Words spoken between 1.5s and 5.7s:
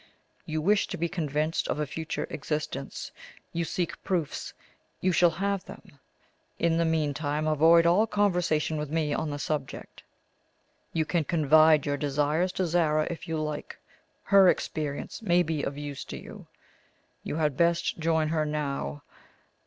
of a future existence; you seek proofs; you shall have